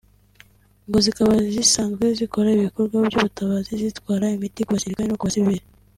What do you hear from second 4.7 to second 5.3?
basirikare no ku